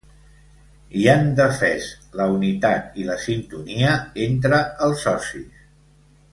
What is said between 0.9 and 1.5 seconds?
I han